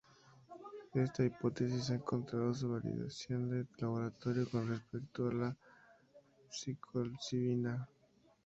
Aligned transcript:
Esta 0.95 1.23
hipótesis 1.25 1.91
ha 1.91 1.93
encontrado 1.93 2.51
su 2.55 2.71
validación 2.71 3.47
de 3.51 3.67
laboratorio 3.77 4.49
con 4.49 4.67
respecto 4.67 5.27
a 5.27 5.31
la 5.33 5.55
psilocibina. 6.49 7.87